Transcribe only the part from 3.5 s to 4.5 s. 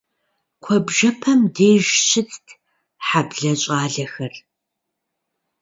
щӏалэхэр.